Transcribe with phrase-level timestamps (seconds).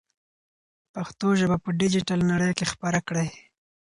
[0.93, 3.29] پښتو ژبه په ډیجیټل نړۍ کې خپره کړئ.